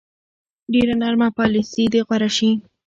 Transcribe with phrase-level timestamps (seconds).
[0.71, 2.51] ډېره نرمه پالیسي دې غوره شي.